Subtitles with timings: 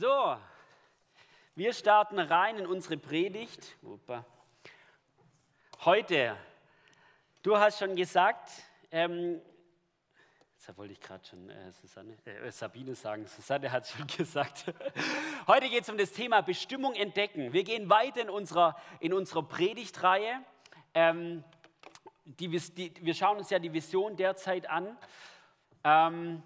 [0.00, 0.34] So,
[1.56, 3.76] wir starten rein in unsere Predigt.
[5.84, 6.38] Heute,
[7.42, 8.48] du hast schon gesagt,
[8.90, 9.42] ähm,
[10.56, 14.72] jetzt wollte ich gerade schon äh, Susanne, äh, Sabine sagen, Susanne hat schon gesagt.
[15.46, 17.52] Heute geht es um das Thema Bestimmung entdecken.
[17.52, 20.42] Wir gehen weiter in unserer, in unserer Predigtreihe.
[20.94, 21.44] Ähm,
[22.24, 24.96] die, die, wir schauen uns ja die Vision derzeit an.
[25.84, 26.42] Ähm,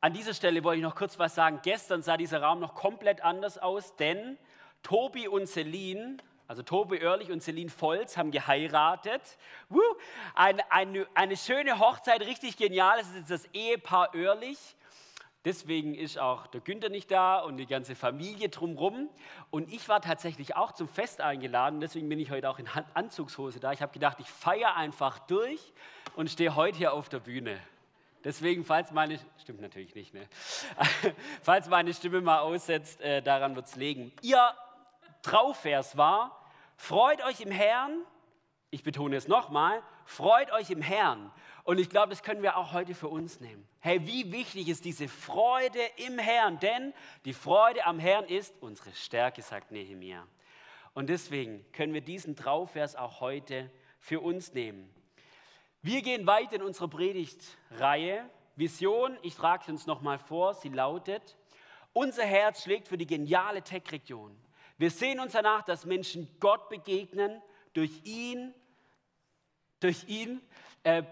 [0.00, 1.60] an dieser Stelle wollte ich noch kurz was sagen.
[1.62, 4.38] Gestern sah dieser Raum noch komplett anders aus, denn
[4.82, 9.22] Tobi und Celine, also Tobi Oerlich und Celine Volz, haben geheiratet.
[10.34, 12.98] Eine, eine, eine schöne Hochzeit, richtig genial.
[12.98, 14.58] Das ist das Ehepaar Oerlich.
[15.44, 19.08] Deswegen ist auch der Günther nicht da und die ganze Familie drumherum.
[19.50, 23.58] Und ich war tatsächlich auch zum Fest eingeladen, deswegen bin ich heute auch in Anzugshose
[23.60, 23.72] da.
[23.72, 25.72] Ich habe gedacht, ich feiere einfach durch
[26.16, 27.58] und stehe heute hier auf der Bühne.
[28.24, 30.28] Deswegen, falls meine, stimmt natürlich nicht, ne?
[31.42, 34.12] falls meine Stimme mal aussetzt, äh, daran wird es liegen.
[34.22, 34.54] Ihr
[35.22, 36.44] Trauvers war,
[36.76, 38.02] freut euch im Herrn,
[38.70, 41.30] ich betone es nochmal, freut euch im Herrn.
[41.64, 43.66] Und ich glaube, das können wir auch heute für uns nehmen.
[43.80, 46.58] Hey, wie wichtig ist diese Freude im Herrn?
[46.60, 46.94] Denn
[47.24, 50.26] die Freude am Herrn ist unsere Stärke, sagt Nehemiah.
[50.94, 54.90] Und deswegen können wir diesen Trauvers auch heute für uns nehmen.
[55.82, 58.28] Wir gehen weiter in unserer Predigtreihe.
[58.56, 61.36] Vision, ich trage sie uns nochmal vor, sie lautet,
[61.92, 64.36] unser Herz schlägt für die geniale Tech-Region.
[64.78, 67.40] Wir sehen uns danach, dass Menschen Gott begegnen,
[67.72, 68.52] durch ihn,
[69.78, 70.40] durch ihn,
[70.82, 71.04] äh,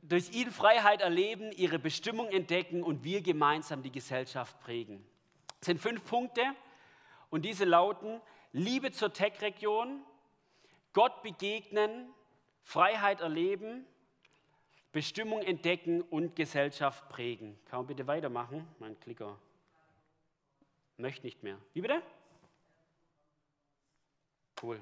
[0.00, 5.06] durch ihn Freiheit erleben, ihre Bestimmung entdecken und wir gemeinsam die Gesellschaft prägen.
[5.60, 6.42] Es sind fünf Punkte
[7.28, 8.22] und diese lauten
[8.52, 10.02] Liebe zur Tech-Region,
[10.94, 12.08] Gott begegnen,
[12.62, 13.86] Freiheit erleben,
[14.96, 17.58] Bestimmung entdecken und Gesellschaft prägen.
[17.66, 18.66] Kann man bitte weitermachen?
[18.78, 19.38] Mein Klicker
[20.96, 21.58] möchte nicht mehr.
[21.74, 22.00] Wie bitte?
[24.62, 24.80] Cool.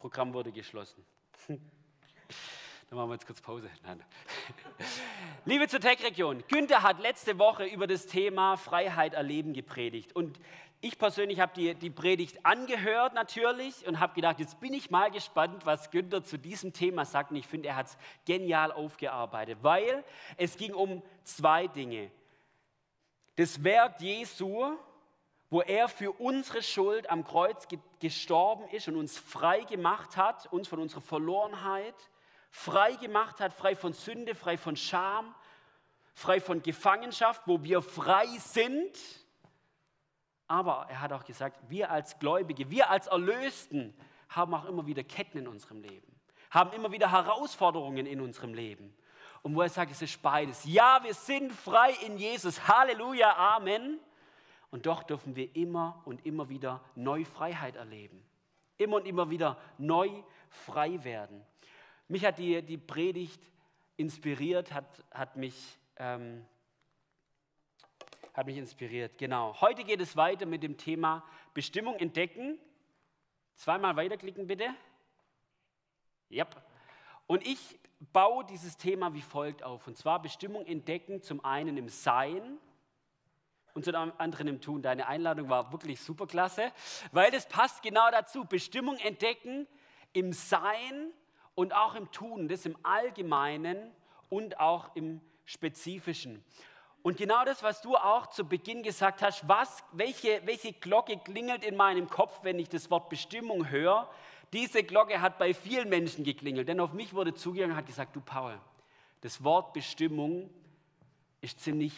[0.00, 1.06] Programm wurde geschlossen.
[1.46, 1.60] Dann
[2.90, 3.70] machen wir jetzt kurz Pause.
[3.84, 4.02] Nein.
[5.44, 10.16] Liebe zur Tech-Region, Günther hat letzte Woche über das Thema Freiheit erleben gepredigt.
[10.16, 10.40] Und
[10.84, 15.12] ich persönlich habe die, die Predigt angehört natürlich und habe gedacht, jetzt bin ich mal
[15.12, 17.30] gespannt, was Günther zu diesem Thema sagt.
[17.30, 20.02] Und ich finde, er hat es genial aufgearbeitet, weil
[20.36, 22.10] es ging um zwei Dinge.
[23.36, 24.76] Das Werk Jesu,
[25.50, 27.68] wo er für unsere Schuld am Kreuz
[28.00, 31.94] gestorben ist und uns frei gemacht hat, uns von unserer Verlorenheit
[32.50, 35.32] frei gemacht hat, frei von Sünde, frei von Scham,
[36.12, 38.98] frei von Gefangenschaft, wo wir frei sind
[40.48, 43.94] aber er hat auch gesagt, wir als Gläubige, wir als Erlösten
[44.28, 46.14] haben auch immer wieder Ketten in unserem Leben,
[46.50, 48.94] haben immer wieder Herausforderungen in unserem Leben.
[49.42, 50.64] Und wo er sagt, es ist beides.
[50.64, 52.68] Ja, wir sind frei in Jesus.
[52.68, 53.98] Halleluja, Amen.
[54.70, 58.24] Und doch dürfen wir immer und immer wieder neu Freiheit erleben.
[58.78, 60.08] Immer und immer wieder neu
[60.48, 61.44] frei werden.
[62.08, 63.42] Mich hat die, die Predigt
[63.96, 66.46] inspiriert, hat, hat mich ähm,
[68.34, 69.18] hat mich inspiriert.
[69.18, 69.60] Genau.
[69.60, 72.58] Heute geht es weiter mit dem Thema Bestimmung entdecken.
[73.54, 74.74] Zweimal weiterklicken bitte.
[76.28, 76.46] Ja.
[77.26, 77.78] Und ich
[78.12, 79.86] baue dieses Thema wie folgt auf.
[79.86, 82.58] Und zwar Bestimmung entdecken, zum einen im Sein
[83.74, 84.82] und zum anderen im Tun.
[84.82, 86.72] Deine Einladung war wirklich super klasse,
[87.12, 88.44] weil das passt genau dazu.
[88.44, 89.66] Bestimmung entdecken
[90.12, 91.12] im Sein
[91.54, 93.92] und auch im Tun, das im Allgemeinen
[94.30, 96.42] und auch im Spezifischen.
[97.02, 101.64] Und genau das, was du auch zu Beginn gesagt hast, was, welche, welche Glocke klingelt
[101.64, 104.08] in meinem Kopf, wenn ich das Wort Bestimmung höre,
[104.52, 106.68] diese Glocke hat bei vielen Menschen geklingelt.
[106.68, 108.60] Denn auf mich wurde zugegangen und hat gesagt, du Paul,
[109.22, 110.48] das Wort Bestimmung
[111.40, 111.94] ist ziemlich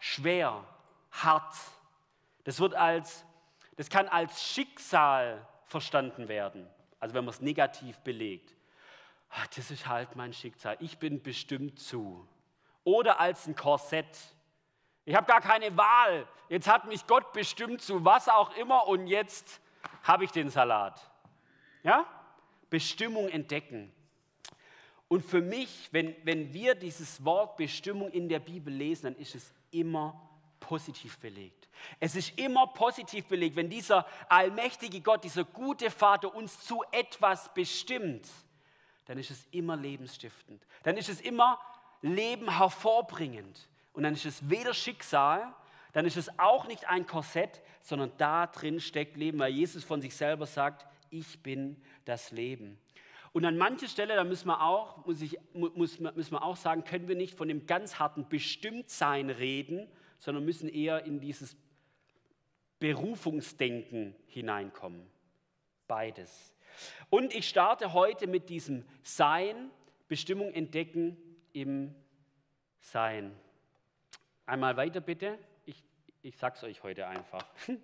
[0.00, 0.64] schwer,
[1.12, 1.54] hart.
[2.42, 3.24] Das, wird als,
[3.76, 6.66] das kann als Schicksal verstanden werden,
[6.98, 8.54] also wenn man es negativ belegt.
[9.30, 12.26] Ah, das ist halt mein Schicksal, ich bin bestimmt zu
[12.84, 14.06] oder als ein Korsett.
[15.04, 16.26] Ich habe gar keine Wahl.
[16.48, 19.60] Jetzt hat mich Gott bestimmt zu was auch immer und jetzt
[20.02, 21.00] habe ich den Salat.
[21.82, 22.06] Ja?
[22.70, 23.92] Bestimmung entdecken.
[25.08, 29.34] Und für mich, wenn, wenn wir dieses Wort Bestimmung in der Bibel lesen, dann ist
[29.34, 30.20] es immer
[30.60, 31.68] positiv belegt.
[32.00, 37.52] Es ist immer positiv belegt, wenn dieser allmächtige Gott, dieser gute Vater uns zu etwas
[37.52, 38.26] bestimmt,
[39.04, 40.66] dann ist es immer lebensstiftend.
[40.82, 41.60] Dann ist es immer
[42.04, 43.66] Leben hervorbringend.
[43.94, 45.54] Und dann ist es weder Schicksal,
[45.92, 50.02] dann ist es auch nicht ein Korsett, sondern da drin steckt Leben, weil Jesus von
[50.02, 52.78] sich selber sagt, ich bin das Leben.
[53.32, 56.84] Und an mancher Stelle, da müssen wir auch, muss ich, muss, müssen wir auch sagen,
[56.84, 61.56] können wir nicht von dem ganz harten Bestimmtsein reden, sondern müssen eher in dieses
[62.80, 65.06] Berufungsdenken hineinkommen.
[65.88, 66.52] Beides.
[67.08, 69.70] Und ich starte heute mit diesem Sein,
[70.06, 71.16] Bestimmung entdecken
[71.54, 71.94] im
[72.80, 73.34] Sein.
[74.44, 75.38] Einmal weiter bitte.
[75.64, 75.82] Ich,
[76.20, 77.46] ich sage es euch heute einfach.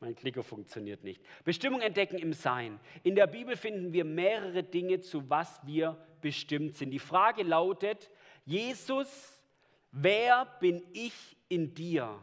[0.00, 1.20] mein Klicker funktioniert nicht.
[1.42, 2.78] Bestimmung entdecken im Sein.
[3.02, 6.90] In der Bibel finden wir mehrere Dinge, zu was wir bestimmt sind.
[6.90, 8.10] Die Frage lautet,
[8.44, 9.42] Jesus,
[9.90, 12.20] wer bin ich in dir?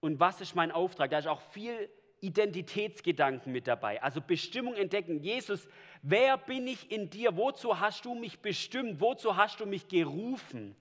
[0.00, 1.10] Und was ist mein Auftrag?
[1.10, 1.90] Da ist auch viel
[2.24, 4.02] Identitätsgedanken mit dabei.
[4.02, 5.20] Also Bestimmung entdecken.
[5.22, 5.68] Jesus,
[6.02, 7.36] wer bin ich in dir?
[7.36, 9.00] Wozu hast du mich bestimmt?
[9.00, 10.74] Wozu hast du mich gerufen?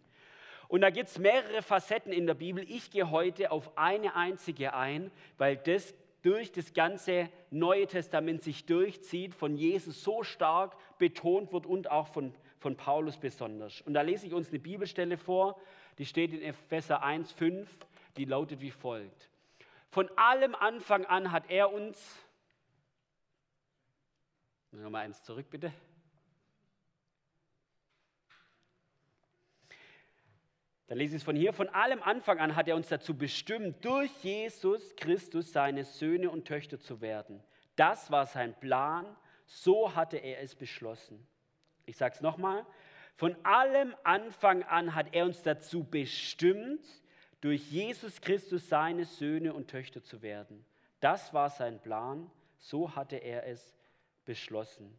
[0.69, 2.65] Und da gibt es mehrere Facetten in der Bibel.
[2.69, 5.93] Ich gehe heute auf eine einzige ein, weil das
[6.23, 12.07] durch das ganze Neue Testament sich durchzieht, von Jesus so stark betont wird und auch
[12.07, 13.81] von, von Paulus besonders.
[13.81, 15.59] Und da lese ich uns eine Bibelstelle vor,
[15.97, 17.69] die steht in Epheser 1, 5,
[18.17, 19.29] die lautet wie folgt.
[19.93, 22.17] Von allem Anfang an hat er uns,
[24.71, 25.71] nochmal eins zurück bitte,
[30.87, 31.53] Dann lese ich es von hier.
[31.53, 36.45] Von allem Anfang an hat er uns dazu bestimmt, durch Jesus Christus seine Söhne und
[36.45, 37.43] Töchter zu werden.
[37.75, 39.05] Das war sein Plan.
[39.45, 41.25] So hatte er es beschlossen.
[41.85, 42.65] Ich sage es nochmal.
[43.15, 46.83] Von allem Anfang an hat er uns dazu bestimmt,
[47.43, 50.63] durch Jesus Christus seine Söhne und Töchter zu werden.
[51.01, 52.31] Das war sein Plan.
[52.57, 53.75] So hatte er es
[54.23, 54.97] beschlossen.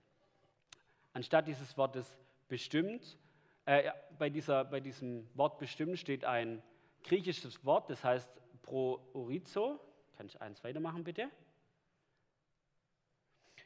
[1.15, 3.17] Anstatt dieses Wortes bestimmt
[3.65, 6.63] äh, bei, dieser, bei diesem Wort bestimmt steht ein
[7.03, 8.31] griechisches Wort, das heißt
[8.61, 9.81] proorizo.
[10.19, 11.31] Kann ich eins weitermachen, bitte?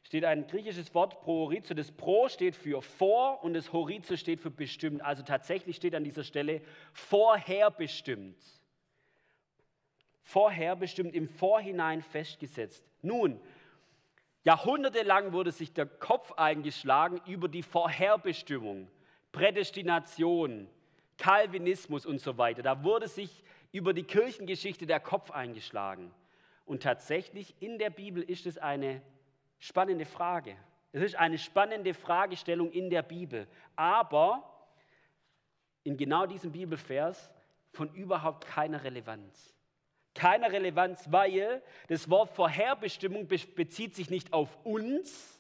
[0.05, 1.75] Steht ein griechisches Wort proorizo.
[1.75, 5.03] Das pro steht für vor und das horizo steht für bestimmt.
[5.03, 6.63] Also tatsächlich steht an dieser Stelle
[10.29, 10.29] vorherbestimmt.
[10.29, 12.85] Vorherbestimmt, im Vorhinein festgesetzt.
[13.01, 13.41] Nun,
[14.45, 18.91] jahrhundertelang wurde sich der Kopf eingeschlagen über die Vorherbestimmung.
[19.33, 20.69] Prädestination,
[21.17, 22.63] Calvinismus und so weiter.
[22.63, 23.43] Da wurde sich
[23.73, 26.13] über die Kirchengeschichte der Kopf eingeschlagen.
[26.67, 29.01] Und tatsächlich in der Bibel ist es eine
[29.59, 30.57] spannende Frage.
[30.93, 33.47] Es ist eine spannende Fragestellung in der Bibel.
[33.77, 34.69] Aber
[35.85, 37.31] in genau diesem Bibelvers
[37.73, 39.58] von überhaupt keiner Relevanz.
[40.19, 45.39] Keine Relevanz, weil das Wort Vorherbestimmung bezieht sich nicht auf uns,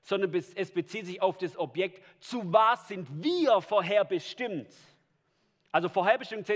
[0.00, 4.72] sondern es bezieht sich auf das Objekt, zu was sind wir vorherbestimmt.
[5.72, 6.46] Also vorherbestimmt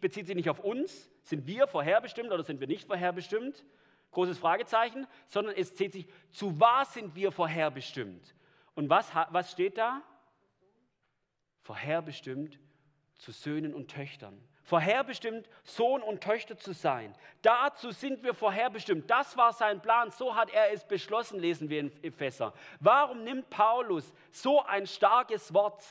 [0.00, 3.64] bezieht sich nicht auf uns, sind wir vorherbestimmt oder sind wir nicht vorherbestimmt,
[4.10, 8.34] großes Fragezeichen, sondern es zählt sich, zu was sind wir vorherbestimmt.
[8.74, 10.02] Und was, was steht da?
[11.62, 12.58] Vorherbestimmt
[13.14, 17.12] zu Söhnen und Töchtern vorherbestimmt, Sohn und Töchter zu sein.
[17.42, 19.10] Dazu sind wir vorherbestimmt.
[19.10, 20.12] Das war sein Plan.
[20.12, 22.54] So hat er es beschlossen, lesen wir in Epheser.
[22.78, 25.82] Warum nimmt Paulus so ein starkes Wort?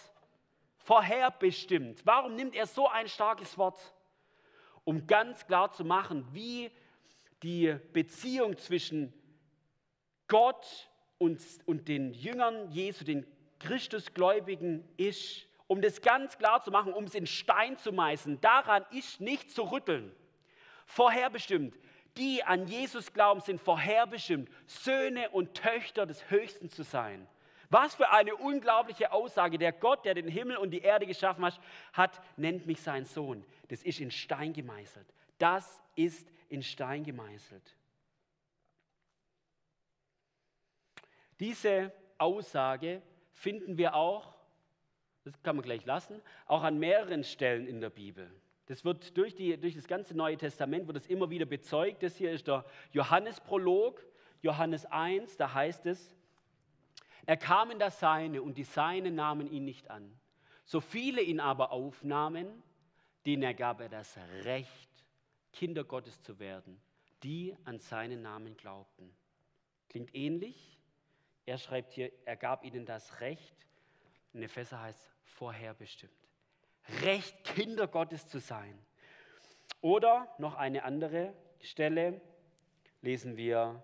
[0.78, 2.06] Vorherbestimmt.
[2.06, 3.94] Warum nimmt er so ein starkes Wort?
[4.86, 6.72] Um ganz klar zu machen, wie
[7.44, 9.14] die Beziehung zwischen
[10.30, 13.28] Gott und, und den Jüngern Jesu, den
[13.60, 18.83] Christusgläubigen ist um das ganz klar zu machen, um es in Stein zu meißeln, daran
[18.89, 20.12] ist nicht zu rütteln.
[20.88, 21.77] Vorherbestimmt.
[22.18, 27.28] Die an Jesus glauben, sind vorherbestimmt, Söhne und Töchter des Höchsten zu sein.
[27.69, 29.59] Was für eine unglaubliche Aussage.
[29.59, 31.59] Der Gott, der den Himmel und die Erde geschaffen hat,
[31.94, 33.45] hat, nennt mich sein Sohn.
[33.68, 35.06] Das ist in Stein gemeißelt.
[35.38, 37.76] Das ist in Stein gemeißelt.
[41.40, 44.39] Diese Aussage finden wir auch
[45.31, 48.30] das kann man gleich lassen, auch an mehreren Stellen in der Bibel.
[48.66, 52.04] Das wird durch, die, durch das ganze Neue Testament wird es immer wieder bezeugt.
[52.04, 54.02] Das hier ist der Johannesprolog,
[54.42, 56.16] Johannes 1, da heißt es,
[57.26, 60.19] er kam in das Seine und die Seine nahmen ihn nicht an.
[60.66, 62.64] So viele ihn aber aufnahmen,
[63.26, 64.90] denen ergab er das Recht,
[65.52, 66.80] Kinder Gottes zu werden,
[67.24, 69.14] die an seinen Namen glaubten.
[69.90, 70.80] Klingt ähnlich.
[71.45, 73.56] Er schreibt hier, er gab ihnen das Recht.
[74.33, 76.14] In Epheser heißt vorherbestimmt.
[77.04, 78.78] Recht, Kinder Gottes zu sein.
[79.81, 82.21] Oder noch eine andere Stelle
[83.02, 83.81] lesen wir,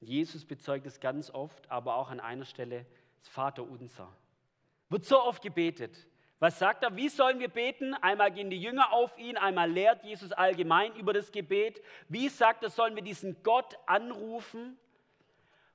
[0.00, 2.86] Jesus bezeugt es ganz oft, aber auch an einer Stelle
[3.18, 4.12] das Vaterunser.
[4.88, 6.06] Wird so oft gebetet.
[6.38, 6.94] Was sagt er?
[6.94, 7.94] Wie sollen wir beten?
[7.94, 11.82] Einmal gehen die Jünger auf ihn, einmal lehrt Jesus allgemein über das Gebet.
[12.08, 14.78] Wie sagt er, sollen wir diesen Gott anrufen?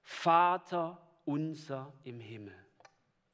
[0.01, 2.62] Vater unser im Himmel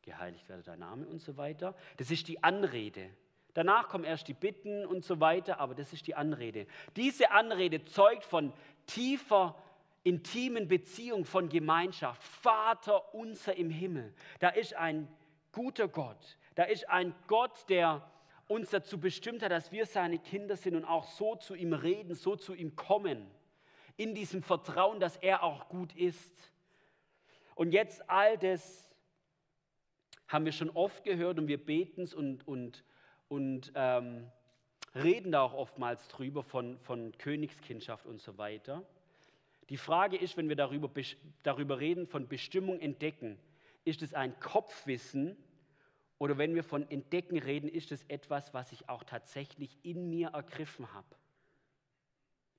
[0.09, 1.75] geheiligt werde dein Name und so weiter.
[1.97, 3.09] Das ist die Anrede.
[3.53, 6.65] Danach kommen erst die Bitten und so weiter, aber das ist die Anrede.
[6.95, 8.53] Diese Anrede zeugt von
[8.87, 9.55] tiefer,
[10.03, 12.23] intimen Beziehung von Gemeinschaft.
[12.23, 14.13] Vater unser im Himmel.
[14.39, 15.07] Da ist ein
[15.51, 16.37] guter Gott.
[16.55, 18.09] Da ist ein Gott, der
[18.47, 22.15] uns dazu bestimmt hat, dass wir seine Kinder sind und auch so zu ihm reden,
[22.15, 23.29] so zu ihm kommen.
[23.95, 26.51] In diesem Vertrauen, dass er auch gut ist.
[27.53, 28.88] Und jetzt all das
[30.29, 32.85] haben wir schon oft gehört und wir beten es und, und,
[33.27, 34.31] und ähm,
[34.95, 38.85] reden da auch oftmals drüber von, von Königskindschaft und so weiter.
[39.69, 40.89] Die Frage ist, wenn wir darüber,
[41.43, 43.37] darüber reden, von Bestimmung entdecken,
[43.85, 45.35] ist es ein Kopfwissen
[46.19, 50.29] oder wenn wir von Entdecken reden, ist es etwas, was ich auch tatsächlich in mir
[50.29, 51.15] ergriffen habe.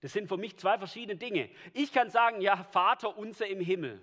[0.00, 1.50] Das sind für mich zwei verschiedene Dinge.
[1.72, 4.00] Ich kann sagen, ja, Vater unser im Himmel.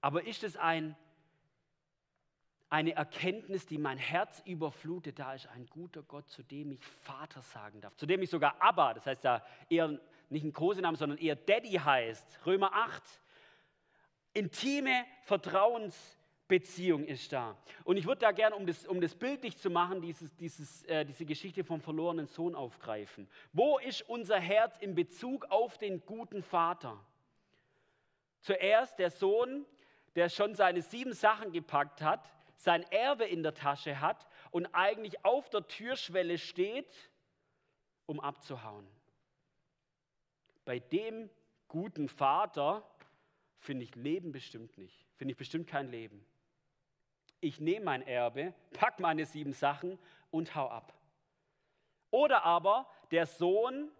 [0.00, 0.96] Aber ist es ein
[2.74, 5.20] eine Erkenntnis, die mein Herz überflutet.
[5.20, 8.60] Da ist ein guter Gott, zu dem ich Vater sagen darf, zu dem ich sogar
[8.60, 9.96] Abba, das heißt ja eher
[10.28, 12.40] nicht ein Kosenamen, sondern eher Daddy heißt.
[12.44, 13.00] Römer 8.
[14.32, 17.56] Intime Vertrauensbeziehung ist da.
[17.84, 21.04] Und ich würde da gerne, um das, um das bildlich zu machen, dieses, dieses, äh,
[21.04, 23.28] diese Geschichte vom verlorenen Sohn aufgreifen.
[23.52, 26.98] Wo ist unser Herz in Bezug auf den guten Vater?
[28.40, 29.64] Zuerst der Sohn,
[30.16, 35.24] der schon seine sieben Sachen gepackt hat, sein Erbe in der Tasche hat und eigentlich
[35.24, 37.10] auf der Türschwelle steht,
[38.06, 38.86] um abzuhauen.
[40.64, 41.28] Bei dem
[41.68, 42.88] guten Vater
[43.58, 45.06] finde ich Leben bestimmt nicht.
[45.16, 46.24] Finde ich bestimmt kein Leben.
[47.40, 49.98] Ich nehme mein Erbe, pack meine sieben Sachen
[50.30, 50.94] und hau ab.
[52.10, 53.90] Oder aber der Sohn,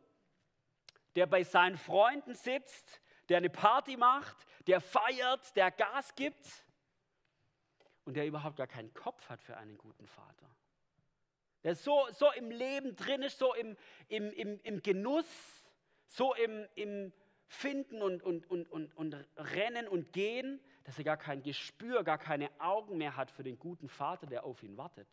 [1.16, 6.63] der bei seinen Freunden sitzt, der eine Party macht, der feiert, der Gas gibt
[8.04, 10.48] und der überhaupt gar keinen Kopf hat für einen guten Vater.
[11.62, 13.76] Der so, so im Leben drin ist, so im,
[14.08, 15.26] im, im, im Genuss,
[16.06, 17.12] so im, im
[17.46, 22.18] Finden und, und, und, und, und Rennen und Gehen, dass er gar kein Gespür, gar
[22.18, 25.08] keine Augen mehr hat für den guten Vater, der auf ihn wartet.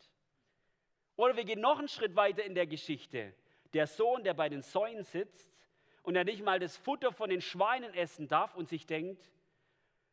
[1.16, 3.34] Oder wir gehen noch einen Schritt weiter in der Geschichte.
[3.72, 5.66] Der Sohn, der bei den Säulen sitzt
[6.02, 9.22] und der nicht mal das Futter von den Schweinen essen darf und sich denkt,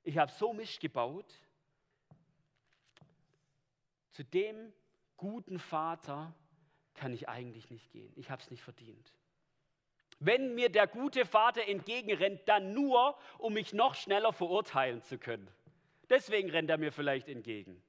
[0.04, 1.34] ich habe so Mist gebaut,
[4.12, 4.74] zu dem
[5.18, 6.34] guten Vater
[6.94, 8.12] kann ich eigentlich nicht gehen.
[8.16, 9.14] Ich habe es nicht verdient.
[10.20, 15.50] Wenn mir der gute Vater entgegenrennt, dann nur, um mich noch schneller verurteilen zu können.
[16.10, 17.82] Deswegen rennt er mir vielleicht entgegen.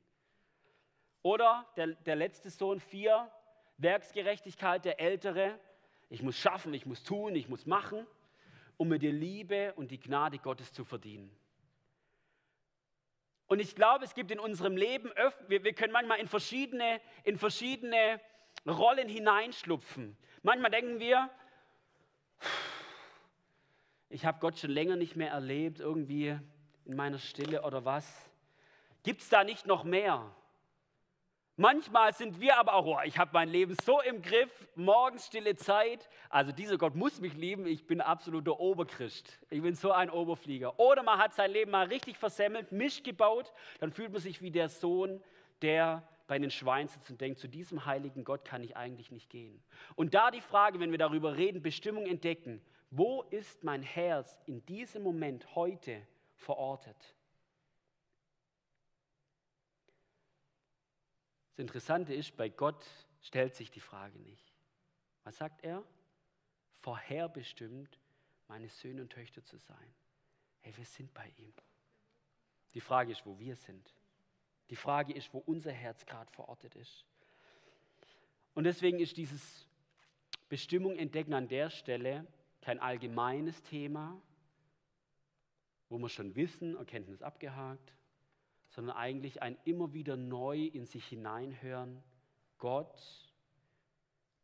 [1.23, 3.31] Oder der, der letzte Sohn, vier,
[3.79, 5.59] Werksgerechtigkeit, der ältere.
[6.09, 8.07] Ich muss schaffen, ich muss tun, ich muss machen,
[8.77, 11.35] um mir die Liebe und die Gnade Gottes zu verdienen.
[13.51, 15.11] Und ich glaube, es gibt in unserem Leben,
[15.49, 18.21] wir, wir können manchmal in verschiedene, in verschiedene
[18.65, 20.17] Rollen hineinschlupfen.
[20.45, 21.29] Manchmal denken wir,
[24.09, 26.39] ich habe Gott schon länger nicht mehr erlebt, irgendwie
[26.85, 28.31] in meiner Stille oder was.
[29.03, 30.33] Gibt es da nicht noch mehr?
[31.61, 35.57] Manchmal sind wir aber auch, oh, ich habe mein Leben so im Griff, morgens stille
[35.57, 36.09] Zeit.
[36.31, 39.39] Also dieser Gott muss mich lieben, ich bin absoluter Oberchrist.
[39.51, 40.81] Ich bin so ein Oberflieger.
[40.81, 44.51] Oder man hat sein Leben mal richtig versemmelt, Misch gebaut, dann fühlt man sich wie
[44.51, 45.23] der Sohn,
[45.61, 49.29] der bei den Schweinen sitzt und denkt, zu diesem heiligen Gott kann ich eigentlich nicht
[49.29, 49.63] gehen.
[49.97, 54.65] Und da die Frage, wenn wir darüber reden, Bestimmung entdecken, wo ist mein Herz in
[54.65, 56.01] diesem Moment heute
[56.37, 56.97] verortet?
[61.51, 62.87] Das Interessante ist, bei Gott
[63.23, 64.53] stellt sich die Frage nicht.
[65.25, 65.85] Was sagt er?
[66.81, 67.99] Vorherbestimmt,
[68.49, 69.95] meine Söhne und Töchter zu sein.
[70.61, 71.53] Hey, wir sind bei ihm.
[72.75, 73.95] Die Frage ist, wo wir sind.
[74.71, 77.05] Die Frage ist, wo unser Herz gerade verortet ist.
[78.55, 79.67] Und deswegen ist dieses
[80.49, 82.27] Bestimmung entdecken an der Stelle
[82.61, 84.21] kein allgemeines Thema,
[85.89, 87.93] wo wir schon wissen, Erkenntnis abgehakt,
[88.71, 92.03] sondern eigentlich ein immer wieder neu in sich hineinhören.
[92.59, 93.01] Gott,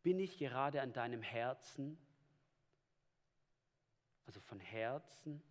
[0.03, 1.99] bin ich gerade an deinem Herzen,
[4.27, 5.43] also von Herzen,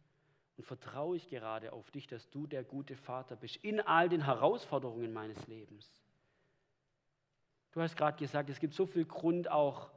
[0.58, 4.24] und vertraue ich gerade auf dich, dass du der gute Vater bist in all den
[4.24, 5.90] Herausforderungen meines Lebens.
[7.72, 9.92] Du hast gerade gesagt, es gibt so viel Grund auch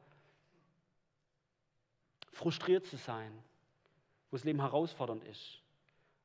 [2.32, 3.32] frustriert zu sein,
[4.30, 5.62] wo das Leben herausfordernd ist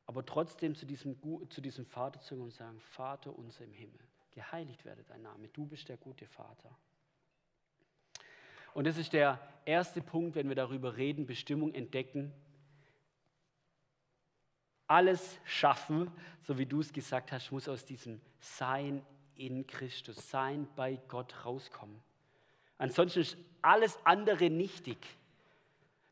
[0.05, 1.17] aber trotzdem zu diesem,
[1.49, 3.99] zu diesem Vater zu und sagen, Vater unser im Himmel,
[4.31, 6.75] geheiligt werde dein Name, du bist der gute Vater.
[8.73, 12.33] Und das ist der erste Punkt, wenn wir darüber reden, Bestimmung entdecken.
[14.87, 19.05] Alles schaffen, so wie du es gesagt hast, muss aus diesem Sein
[19.35, 22.01] in Christus, Sein bei Gott rauskommen.
[22.77, 24.97] Ansonsten ist alles andere nichtig.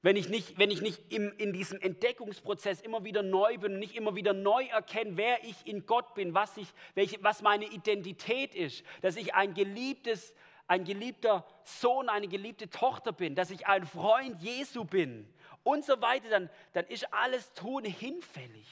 [0.01, 3.79] Wenn ich nicht, wenn ich nicht im, in diesem Entdeckungsprozess immer wieder neu bin und
[3.79, 7.65] nicht immer wieder neu erkenne, wer ich in Gott bin, was, ich, welche, was meine
[7.65, 10.33] Identität ist, dass ich ein geliebtes,
[10.67, 15.31] ein geliebter Sohn, eine geliebte Tochter bin, dass ich ein Freund Jesu bin
[15.63, 18.67] und so weiter, dann, dann ist alles Tun hinfällig.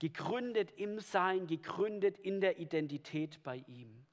[0.00, 4.06] Gegründet im Sein, gegründet in der Identität bei ihm.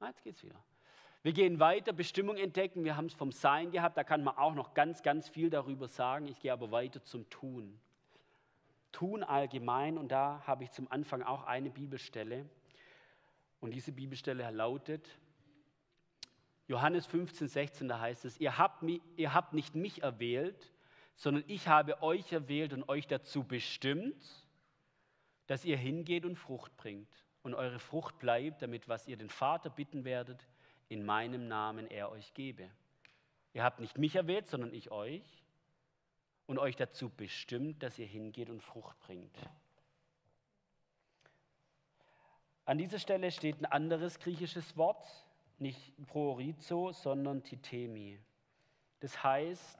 [0.00, 0.62] Jetzt geht's wieder.
[1.28, 2.84] Wir gehen weiter, Bestimmung entdecken.
[2.84, 5.86] Wir haben es vom Sein gehabt, da kann man auch noch ganz, ganz viel darüber
[5.86, 6.26] sagen.
[6.26, 7.78] Ich gehe aber weiter zum Tun.
[8.92, 12.48] Tun allgemein und da habe ich zum Anfang auch eine Bibelstelle.
[13.60, 15.06] Und diese Bibelstelle lautet,
[16.66, 18.82] Johannes 15, 16, da heißt es, ihr habt,
[19.16, 20.72] ihr habt nicht mich erwählt,
[21.14, 24.46] sondern ich habe euch erwählt und euch dazu bestimmt,
[25.46, 29.68] dass ihr hingeht und Frucht bringt und eure Frucht bleibt, damit was ihr den Vater
[29.68, 30.48] bitten werdet,
[30.88, 32.70] in meinem Namen er euch gebe.
[33.52, 35.22] Ihr habt nicht mich erwählt, sondern ich euch
[36.46, 39.36] und euch dazu bestimmt, dass ihr hingeht und Frucht bringt.
[42.64, 45.06] An dieser Stelle steht ein anderes griechisches Wort,
[45.58, 48.18] nicht Proorizo, sondern Titemi.
[49.00, 49.78] Das heißt,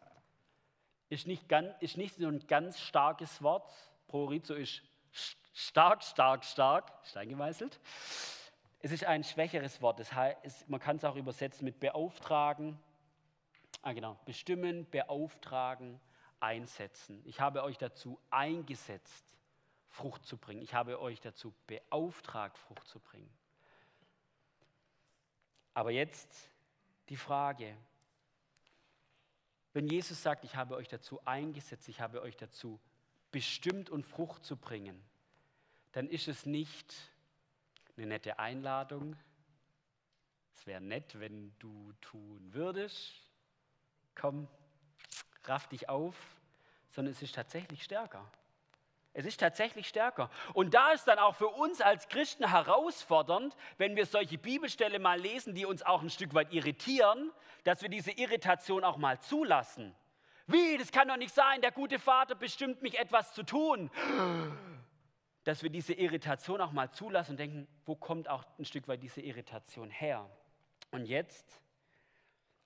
[1.11, 3.71] ist nicht, ganz, ist nicht so ein ganz starkes Wort.
[4.09, 4.83] Proorizo ist
[5.53, 7.81] stark, stark, stark, stein gemeißelt.
[8.81, 9.99] Es ist ein schwächeres Wort.
[9.99, 12.79] Das heißt, man kann es auch übersetzen mit beauftragen.
[13.83, 14.19] Ah, genau.
[14.25, 16.01] Bestimmen, beauftragen,
[16.41, 17.21] einsetzen.
[17.25, 19.25] Ich habe euch dazu eingesetzt,
[19.89, 20.63] Frucht zu bringen.
[20.63, 23.31] Ich habe euch dazu beauftragt, Frucht zu bringen.
[25.75, 26.51] Aber jetzt
[27.09, 27.77] die Frage,
[29.73, 32.81] wenn Jesus sagt, ich habe euch dazu eingesetzt, ich habe euch dazu
[33.31, 35.01] bestimmt und Frucht zu bringen,
[35.93, 36.95] dann ist es nicht
[37.99, 39.17] eine nette Einladung.
[40.55, 43.13] Es wäre nett, wenn du tun würdest.
[44.15, 44.49] Komm,
[45.45, 46.17] raff dich auf,
[46.91, 48.31] sondern es ist tatsächlich stärker.
[49.15, 50.31] Es ist tatsächlich stärker.
[50.53, 55.19] Und da ist dann auch für uns als Christen herausfordernd, wenn wir solche Bibelstelle mal
[55.19, 57.33] lesen, die uns auch ein Stück weit irritieren,
[57.65, 59.95] dass wir diese Irritation auch mal zulassen.
[60.47, 63.91] Wie, das kann doch nicht sein, der gute Vater bestimmt mich etwas zu tun
[65.49, 69.03] dass wir diese Irritation auch mal zulassen und denken, wo kommt auch ein Stück weit
[69.03, 70.29] diese Irritation her?
[70.91, 71.63] Und jetzt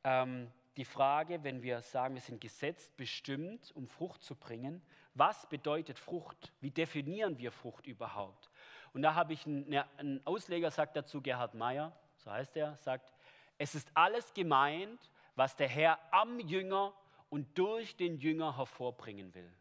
[0.02, 4.82] ähm, die Frage, wenn wir sagen, wir sind gesetzt, bestimmt, um Frucht zu bringen,
[5.14, 6.52] was bedeutet Frucht?
[6.60, 8.50] Wie definieren wir Frucht überhaupt?
[8.92, 13.12] Und da habe ich einen, einen Ausleger, sagt dazu Gerhard Meyer, so heißt er, sagt,
[13.58, 16.92] es ist alles gemeint, was der Herr am Jünger
[17.30, 19.52] und durch den Jünger hervorbringen will.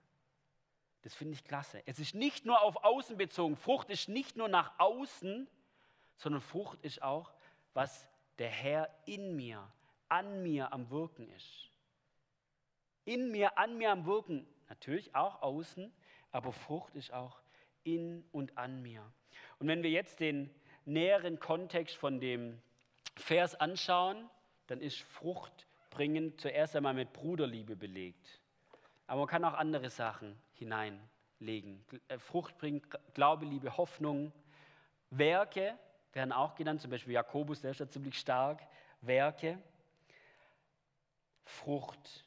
[1.04, 1.82] Das finde ich klasse.
[1.86, 3.56] Es ist nicht nur auf außen bezogen.
[3.56, 5.48] Frucht ist nicht nur nach außen,
[6.16, 7.34] sondern Frucht ist auch,
[7.74, 9.68] was der Herr in mir,
[10.10, 11.70] an mir am Wirken ist.
[13.06, 14.46] In mir, an mir am Wirken.
[14.70, 15.92] Natürlich auch außen,
[16.32, 17.42] aber Frucht ist auch
[17.84, 19.04] in und an mir.
[19.60, 20.54] Und wenn wir jetzt den
[20.86, 22.62] näheren Kontext von dem
[23.16, 24.30] Vers anschauen,
[24.68, 28.41] dann ist Frucht bringen zuerst einmal mit Bruderliebe belegt.
[29.08, 31.84] Aber man kann auch andere Sachen hineinlegen.
[32.08, 34.32] Äh, Frucht bringt Glaube, Liebe, Hoffnung.
[35.10, 35.78] Werke
[36.14, 38.62] werden auch genannt, zum Beispiel Jakobus, der ist ja ziemlich stark.
[39.02, 39.62] Werke,
[41.44, 42.26] Frucht.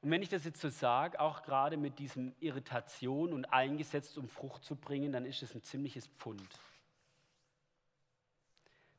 [0.00, 4.28] Und wenn ich das jetzt so sage, auch gerade mit diesem Irritation und eingesetzt, um
[4.28, 6.48] Frucht zu bringen, dann ist es ein ziemliches Pfund.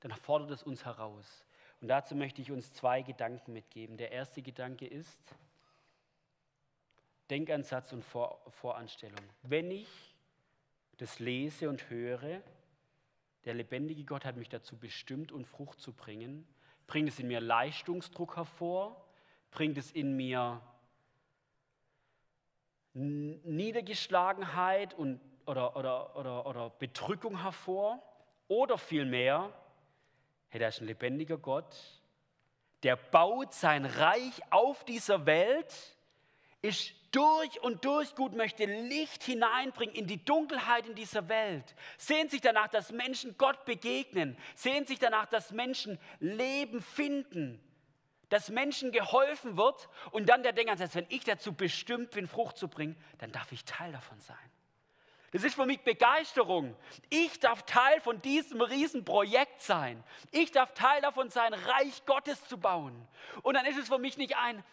[0.02, 1.47] Dann fordert es uns heraus.
[1.82, 3.98] Und dazu möchte ich uns zwei Gedanken mitgeben.
[3.98, 5.36] Der erste Gedanke ist,
[7.30, 9.20] Denkansatz und Vor Voranstellung.
[9.44, 9.88] Wenn ich
[10.98, 12.42] das lese und höre,
[13.46, 16.48] der lebendige Gott hat mich dazu bestimmt, und Frucht zu bringen,
[16.88, 19.06] bringt es in mir Leistungsdruck hervor,
[19.52, 20.62] bringt es in mir
[22.94, 28.02] Niedergeschlagenheit und, oder, oder, oder, oder Bedrückung hervor,
[28.48, 29.54] oder vielmehr,
[30.50, 31.76] hey, da ist ein lebendiger Gott,
[32.84, 35.74] der baut sein Reich auf dieser Welt,
[36.62, 42.32] ist durch und durch gut, möchte Licht hineinbringen in die Dunkelheit in dieser Welt, sehnt
[42.32, 47.62] sich danach, dass Menschen Gott begegnen, sehnt sich danach, dass Menschen Leben finden,
[48.30, 49.88] dass Menschen geholfen wird.
[50.12, 53.64] Und dann der Denkansatz, wenn ich dazu bestimmt bin, Frucht zu bringen, dann darf ich
[53.66, 54.38] Teil davon sein.
[55.32, 56.76] Das ist für mich Begeisterung.
[57.10, 60.04] Ich darf Teil von diesem Riesenprojekt sein.
[60.32, 63.08] Ich darf Teil davon sein, Reich Gottes zu bauen.
[63.44, 64.64] Und dann ist es für mich nicht ein,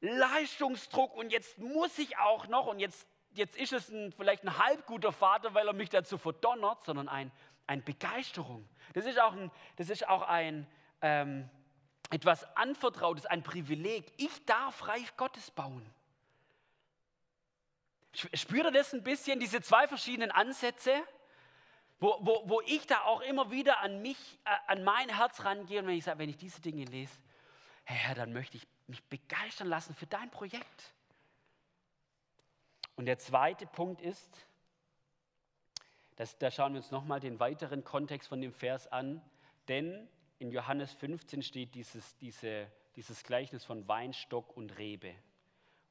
[0.00, 4.58] Leistungsdruck und jetzt muss ich auch noch und jetzt, jetzt ist es ein, vielleicht ein
[4.58, 7.30] halb guter Vater, weil er mich dazu verdonnert, sondern ein,
[7.66, 8.66] ein Begeisterung.
[8.94, 10.66] Das ist auch ein, das ist auch ein,
[11.02, 11.48] ähm,
[12.10, 14.12] etwas Anvertrautes, ein Privileg.
[14.16, 15.84] Ich darf Reich Gottes bauen.
[18.12, 21.02] Spürt ihr das ein bisschen, diese zwei verschiedenen Ansätze?
[22.00, 25.80] Wo, wo, wo ich da auch immer wieder an mich, äh, an mein Herz rangehe
[25.80, 27.12] und wenn ich sage, wenn ich diese Dinge lese,
[27.84, 30.94] Herr, dann möchte ich mich begeistern lassen für dein Projekt.
[32.96, 34.46] Und der zweite Punkt ist,
[36.16, 39.22] das, da schauen wir uns nochmal den weiteren Kontext von dem Vers an,
[39.68, 45.14] denn in Johannes 15 steht dieses, diese, dieses Gleichnis von Weinstock und Rebe.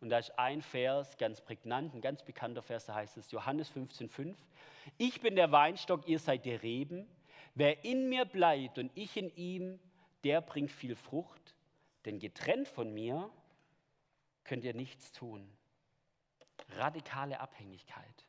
[0.01, 3.71] Und da ist ein Vers ganz prägnant, ein ganz bekannter Vers, da heißt es Johannes
[3.71, 4.35] 15,5.
[4.97, 7.07] Ich bin der Weinstock, ihr seid die Reben.
[7.55, 9.79] Wer in mir bleibt und ich in ihm,
[10.23, 11.53] der bringt viel Frucht.
[12.05, 13.29] Denn getrennt von mir
[14.45, 15.49] könnt ihr nichts tun.
[16.77, 18.25] Radikale Abhängigkeit.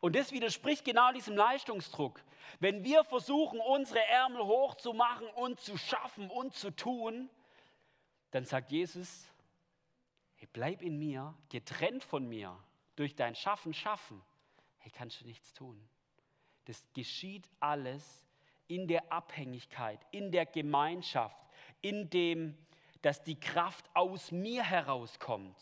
[0.00, 2.20] Und das widerspricht genau diesem Leistungsdruck.
[2.60, 7.30] Wenn wir versuchen, unsere Ärmel hochzumachen und zu schaffen und zu tun,
[8.30, 9.26] dann sagt Jesus,
[10.44, 12.54] hey, bleib in mir, getrennt von mir,
[12.96, 14.20] durch dein Schaffen, Schaffen,
[14.78, 15.80] hey, kannst du nichts tun.
[16.66, 18.26] Das geschieht alles
[18.66, 21.46] in der Abhängigkeit, in der Gemeinschaft,
[21.80, 22.58] in dem,
[23.00, 25.58] dass die Kraft aus mir herauskommt.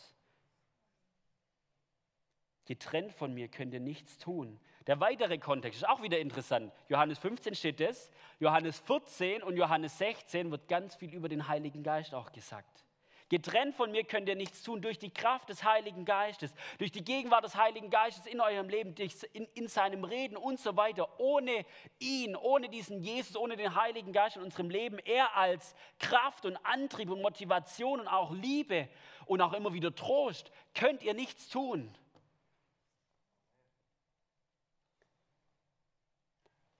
[2.65, 4.59] Getrennt von mir könnt ihr nichts tun.
[4.87, 6.73] Der weitere Kontext ist auch wieder interessant.
[6.89, 11.83] Johannes 15 steht es, Johannes 14 und Johannes 16 wird ganz viel über den Heiligen
[11.85, 12.85] Geist auch gesagt.
[13.33, 14.83] Getrennt von mir könnt ihr nichts tun.
[14.83, 18.95] Durch die Kraft des Heiligen Geistes, durch die Gegenwart des Heiligen Geistes in eurem Leben,
[19.33, 21.19] in, in seinem Reden und so weiter.
[21.19, 21.65] Ohne
[21.99, 26.59] ihn, ohne diesen Jesus, ohne den Heiligen Geist in unserem Leben, er als Kraft und
[26.59, 28.91] Antrieb und Motivation und auch Liebe
[29.25, 31.91] und auch immer wieder Trost, könnt ihr nichts tun.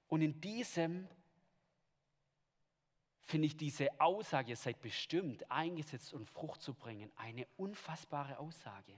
[0.09, 1.09] Und in diesem
[3.33, 8.93] finde ich diese Aussage, ihr seid bestimmt, eingesetzt und Frucht zu bringen, eine unfassbare Aussage.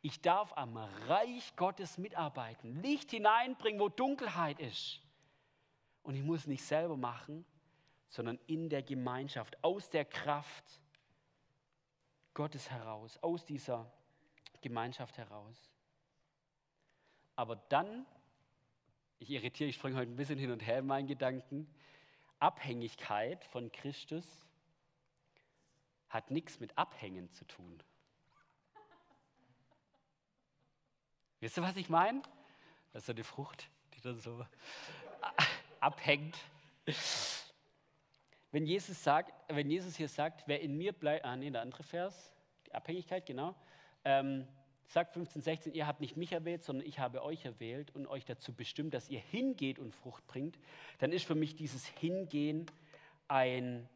[0.00, 5.02] Ich darf am Reich Gottes mitarbeiten, Licht hineinbringen, wo Dunkelheit ist.
[6.02, 7.44] Und ich muss nicht selber machen,
[8.08, 10.80] sondern in der Gemeinschaft, aus der Kraft
[12.32, 13.92] Gottes heraus, aus dieser
[14.62, 15.70] Gemeinschaft heraus.
[17.34, 18.06] Aber dann,
[19.18, 21.68] ich irritiere, ich springe heute ein bisschen hin und her in meinen Gedanken,
[22.38, 24.26] Abhängigkeit von Christus
[26.08, 27.82] hat nichts mit Abhängen zu tun.
[31.40, 32.22] Wisst ihr, was ich meine?
[32.92, 34.44] Das ist so eine Frucht, die dann so
[35.80, 36.36] abhängt.
[38.52, 41.82] Wenn Jesus, sagt, wenn Jesus hier sagt, wer in mir bleibt, ah nee, der andere
[41.82, 42.32] Vers,
[42.66, 43.54] die Abhängigkeit, genau.
[44.04, 44.48] Ähm,
[44.88, 48.24] sagt 15, 16, ihr habt nicht mich erwählt, sondern ich habe euch erwählt und euch
[48.24, 50.58] dazu bestimmt, dass ihr hingeht und Frucht bringt,
[50.98, 52.66] dann ist für mich dieses Hingehen
[53.28, 53.88] ein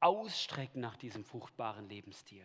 [0.00, 2.44] Ausstrecken nach diesem fruchtbaren Lebensstil.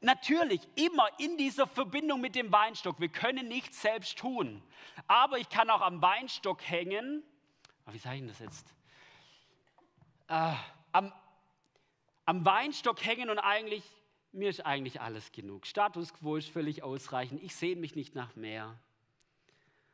[0.00, 3.00] Natürlich immer in dieser Verbindung mit dem Weinstock.
[3.00, 4.62] Wir können nichts selbst tun.
[5.08, 7.24] Aber ich kann auch am Weinstock hängen.
[7.84, 8.74] Ah, wie sage ich das jetzt?
[10.28, 10.54] Äh,
[10.92, 11.12] am,
[12.26, 13.82] am Weinstock hängen und eigentlich
[14.32, 15.66] mir ist eigentlich alles genug.
[15.66, 17.42] Status quo ist völlig ausreichend.
[17.42, 18.78] Ich sehne mich nicht nach mehr.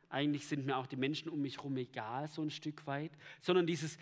[0.09, 3.65] Eigentlich sind mir auch die Menschen um mich herum egal, so ein Stück weit, sondern
[3.65, 3.97] dieses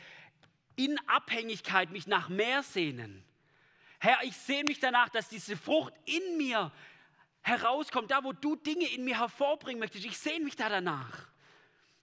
[0.75, 3.23] in Abhängigkeit mich nach mehr sehnen.
[3.99, 6.71] Herr, ich sehne mich danach, dass diese Frucht in mir
[7.41, 10.05] herauskommt, da wo du Dinge in mir hervorbringen möchtest.
[10.05, 11.27] Ich sehne mich da danach.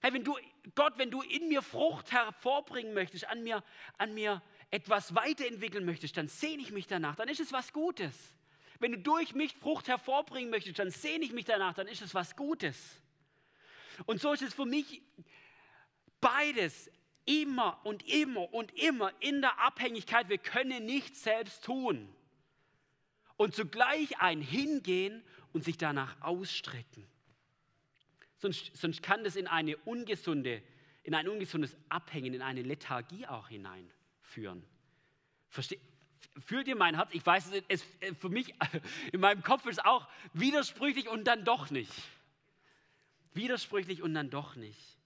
[0.00, 0.36] Herr, wenn du,
[0.74, 3.62] Gott, wenn du in mir Frucht hervorbringen möchtest, an mir,
[3.98, 8.14] an mir etwas weiterentwickeln möchtest, dann sehne ich mich danach, dann ist es was Gutes.
[8.78, 12.14] Wenn du durch mich Frucht hervorbringen möchtest, dann sehne ich mich danach, dann ist es
[12.14, 12.96] was Gutes.
[14.06, 15.02] Und so ist es für mich
[16.20, 16.90] beides
[17.26, 20.28] immer und immer und immer in der Abhängigkeit.
[20.28, 22.09] Wir können nichts selbst tun.
[23.37, 27.06] Und zugleich ein Hingehen und sich danach ausstrecken.
[28.38, 30.62] Sonst, sonst kann das in eine ungesunde,
[31.02, 33.90] in ein ungesundes Abhängen, in eine Lethargie auch hinein
[34.30, 34.64] führen.
[35.48, 35.78] Verste
[36.38, 37.10] Fühlt ihr mein Herz?
[37.12, 38.54] Ich weiß, es, es, für mich,
[39.12, 41.92] in meinem Kopf ist auch widersprüchlich und dann doch nicht.
[43.34, 44.98] Widersprüchlich und dann doch nicht.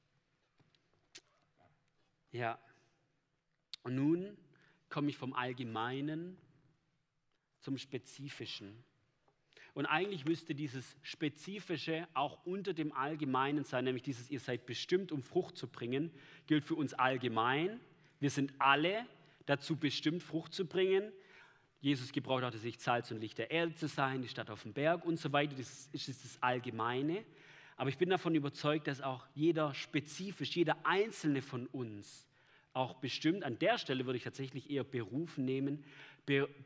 [2.30, 2.58] Ja.
[3.82, 4.36] Und nun
[4.88, 6.36] komme ich vom Allgemeinen
[7.60, 8.84] zum Spezifischen.
[9.72, 15.10] Und eigentlich müsste dieses Spezifische auch unter dem Allgemeinen sein, nämlich dieses, ihr seid bestimmt,
[15.10, 16.12] um Frucht zu bringen,
[16.46, 17.80] gilt für uns allgemein.
[18.20, 19.06] Wir sind alle
[19.46, 21.12] dazu bestimmt, Frucht zu bringen.
[21.80, 24.62] Jesus gebraucht auch, dass ich Salz und Licht der Erde zu sein, die Stadt auf
[24.62, 25.54] dem Berg und so weiter.
[25.56, 27.24] Das ist das Allgemeine.
[27.76, 32.26] Aber ich bin davon überzeugt, dass auch jeder spezifisch, jeder einzelne von uns
[32.72, 35.84] auch bestimmt, an der Stelle würde ich tatsächlich eher berufen nehmen,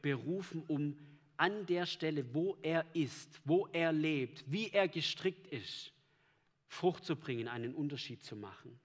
[0.03, 0.97] berufen, um
[1.37, 5.93] an der Stelle, wo er ist, wo er lebt, wie er gestrickt ist,
[6.67, 8.79] Frucht zu bringen, einen Unterschied zu machen.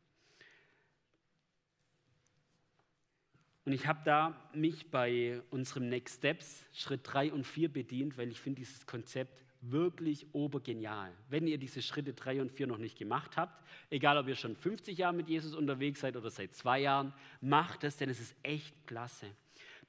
[3.65, 8.29] Und ich habe da mich bei unserem Next Steps Schritt 3 und 4 bedient, weil
[8.29, 11.13] ich finde dieses Konzept wirklich obergenial.
[11.29, 14.57] Wenn ihr diese Schritte 3 und 4 noch nicht gemacht habt, egal ob ihr schon
[14.57, 18.35] 50 Jahre mit Jesus unterwegs seid oder seit zwei Jahren, macht es, denn es ist
[18.43, 19.27] echt klasse.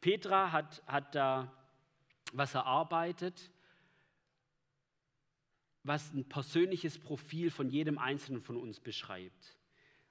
[0.00, 1.52] Petra hat, hat da
[2.32, 3.50] was erarbeitet,
[5.82, 9.56] was ein persönliches Profil von jedem Einzelnen von uns beschreibt.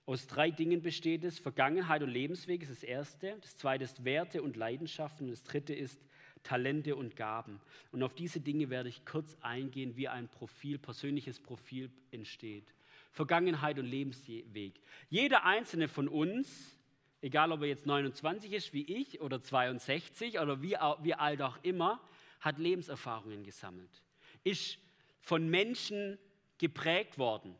[0.05, 1.39] Aus drei Dingen besteht es.
[1.39, 3.37] Vergangenheit und Lebensweg ist das erste.
[3.41, 5.25] Das zweite ist Werte und Leidenschaften.
[5.25, 6.01] Und das dritte ist
[6.43, 7.61] Talente und Gaben.
[7.91, 12.73] Und auf diese Dinge werde ich kurz eingehen, wie ein Profil, persönliches Profil entsteht.
[13.11, 14.73] Vergangenheit und Lebensweg.
[15.09, 16.77] Jeder einzelne von uns,
[17.21, 21.63] egal ob er jetzt 29 ist wie ich oder 62 oder wie, wie alt auch
[21.63, 22.01] immer,
[22.41, 24.01] hat Lebenserfahrungen gesammelt.
[24.43, 24.79] Ist
[25.21, 26.17] von Menschen
[26.57, 27.55] geprägt worden,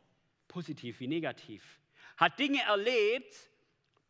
[0.46, 1.80] positiv wie negativ.
[2.16, 3.34] Hat Dinge erlebt,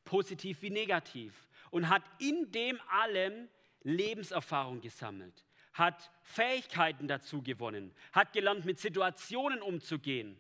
[0.05, 1.49] positiv wie negativ.
[1.71, 3.49] Und hat in dem allem
[3.83, 10.39] Lebenserfahrung gesammelt, hat Fähigkeiten dazu gewonnen, hat gelernt, mit Situationen umzugehen,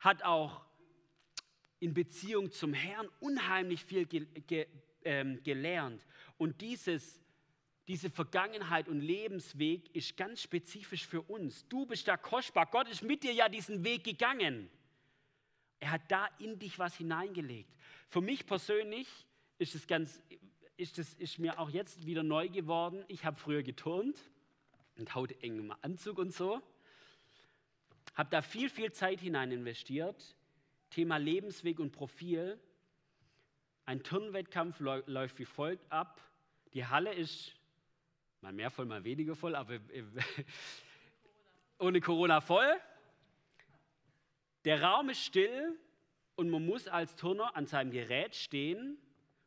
[0.00, 0.64] hat auch
[1.78, 4.66] in Beziehung zum Herrn unheimlich viel ge ge
[5.04, 6.04] ähm, gelernt.
[6.38, 7.20] Und dieses,
[7.86, 11.68] diese Vergangenheit und Lebensweg ist ganz spezifisch für uns.
[11.68, 12.66] Du bist da kostbar.
[12.66, 14.70] Gott ist mit dir ja diesen Weg gegangen.
[15.84, 17.68] Er hat da in dich was hineingelegt.
[18.08, 19.06] Für mich persönlich
[19.58, 20.18] ist es ganz
[20.78, 23.04] ist, das, ist mir auch jetzt wieder neu geworden.
[23.06, 24.18] Ich habe früher geturnt
[24.96, 26.62] und hautengem Anzug und so.
[28.14, 30.34] Habe da viel, viel Zeit hinein investiert.
[30.88, 32.58] Thema Lebensweg und Profil.
[33.84, 36.18] Ein Turnwettkampf läuft wie folgt ab.
[36.72, 37.52] Die Halle ist
[38.40, 39.78] mal mehr voll, mal weniger voll, aber
[41.78, 42.74] ohne Corona voll.
[44.64, 45.78] Der Raum ist still
[46.36, 48.98] und man muss als Turner an seinem Gerät stehen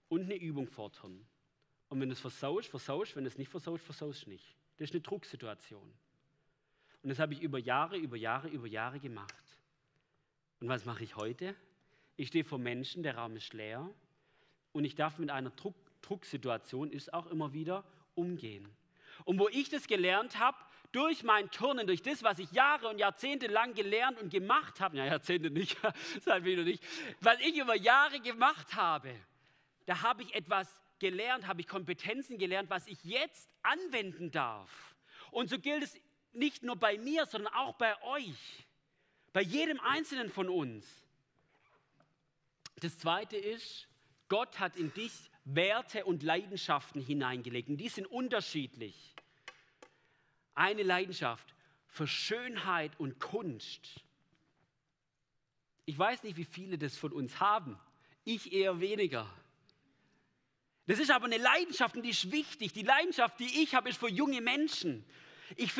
[0.10, 1.26] und eine Übung fordern.
[1.90, 4.56] Und wenn du es versaust, versaust, wenn du es nicht versaust, versaust nicht.
[4.78, 5.94] Das ist eine Drucksituation.
[7.02, 9.44] Und das habe ich über Jahre, über Jahre, über Jahre gemacht.
[10.60, 11.56] Und was mache ich heute?
[12.16, 13.90] Ich stehe vor Menschen, der Raum ist leer
[14.72, 17.84] und ich darf mit einer Druck, Drucksituation ist auch immer wieder
[18.16, 18.68] umgehen.
[19.26, 20.58] Und wo ich das gelernt habe,
[20.92, 24.98] durch mein Turnen, durch das, was ich Jahre und Jahrzehnte lang gelernt und gemacht habe,
[24.98, 25.78] ja, Jahrzehnte nicht,
[26.26, 26.84] halt wieder nicht,
[27.22, 29.14] was ich über Jahre gemacht habe,
[29.86, 30.68] da habe ich etwas
[31.00, 34.96] gelernt, habe ich Kompetenzen gelernt, was ich jetzt anwenden darf.
[35.32, 36.00] Und so gilt es
[36.34, 38.66] nicht nur bei mir, sondern auch bei euch,
[39.34, 40.86] bei jedem Einzelnen von uns.
[42.80, 43.88] Das Zweite ist,
[44.30, 45.12] Gott hat in dich
[45.46, 49.16] Werte und Leidenschaften hineingelegt und die sind unterschiedlich.
[50.58, 51.54] Eine Leidenschaft
[51.88, 54.02] für Schönheit und Kunst.
[55.86, 57.80] Ich weiß nicht, wie viele das von uns haben.
[58.26, 59.32] Ich eher weniger.
[60.88, 62.74] Das ist aber eine Leidenschaft und die ist wichtig.
[62.74, 65.06] Die Leidenschaft, die ich habe, ist für junge Menschen.
[65.58, 65.74] Ich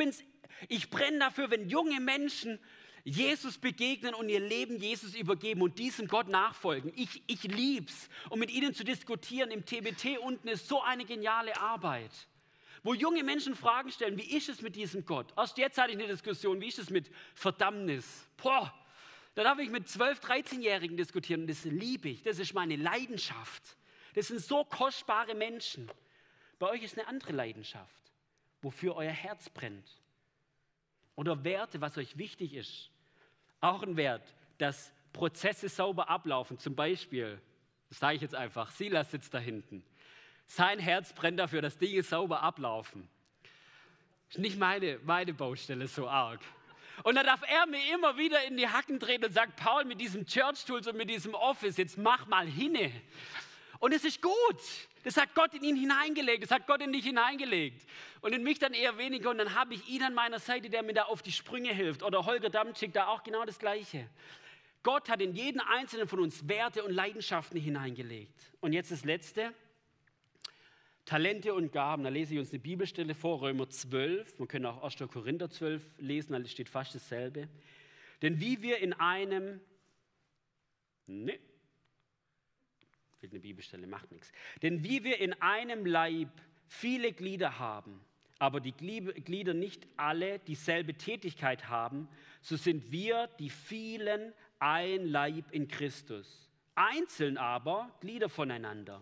[0.70, 2.60] ich brenne dafür, wenn junge Menschen
[3.04, 6.92] Jesus begegnen und ihr Leben Jesus übergeben und diesem Gott nachfolgen.
[6.96, 8.10] Ich, ich lieb's.
[8.30, 12.12] Und mit ihnen zu diskutieren im TBT unten ist so eine geniale Arbeit.
[12.88, 15.34] Wo junge Menschen Fragen stellen, wie ist es mit diesem Gott?
[15.36, 18.26] Erst jetzt hatte ich eine Diskussion, wie ist es mit Verdammnis?
[18.38, 18.74] Boah,
[19.36, 22.24] da darf ich mit 12-, 13-Jährigen diskutieren und das liebe ich.
[22.24, 23.76] Das ist meine Leidenschaft.
[24.16, 25.92] Das sind so kostbare Menschen.
[26.60, 28.14] Bei euch ist eine andere Leidenschaft,
[28.62, 30.02] wofür euer Herz brennt.
[31.18, 32.90] Oder Werte, was euch wichtig ist.
[33.60, 36.58] Auch ein Wert, dass Prozesse sauber ablaufen.
[36.58, 37.42] Zum Beispiel,
[37.90, 39.84] das sage ich jetzt einfach, Silas sitzt da hinten.
[40.48, 43.08] Sein Herz brennt dafür, dass Dinge sauber ablaufen.
[44.30, 46.42] Ist nicht meine, meine Baustelle so arg.
[47.04, 50.02] Und dann darf er mir immer wieder in die Hacken treten und sagt, Paul, mit
[50.02, 52.92] diesem Church Tools und mit diesem Office, jetzt mach mal hinne.
[53.80, 54.62] Und es ist gut.
[55.04, 56.44] Das hat Gott in ihn hineingelegt.
[56.44, 57.88] Das hat Gott in dich hineingelegt.
[58.22, 59.30] Und in mich dann eher weniger.
[59.30, 62.04] Und dann habe ich ihn an meiner Seite, der mir da auf die Sprünge hilft.
[62.04, 64.10] Oder Holger Damczyk, da auch genau das Gleiche.
[64.82, 68.40] Gott hat in jeden einzelnen von uns Werte und Leidenschaften hineingelegt.
[68.60, 69.54] Und jetzt das Letzte.
[71.08, 72.04] Talente und Gaben.
[72.04, 74.40] Da lese ich uns eine Bibelstelle vor, Römer 12.
[74.40, 75.10] Man kann auch 1.
[75.10, 77.48] Korinther 12 lesen, da steht fast dasselbe.
[78.22, 79.62] Denn wie wir in einem,
[81.08, 81.40] ne,
[83.20, 84.34] fehlt eine Bibelstelle, macht nichts.
[84.62, 86.30] Denn wie wir in einem Leib
[86.68, 88.02] viele Glieder haben,
[88.38, 92.10] aber die Glieder nicht alle dieselbe Tätigkeit haben,
[92.42, 96.50] so sind wir die vielen ein Leib in Christus.
[96.76, 99.02] Einzeln aber Glieder voneinander.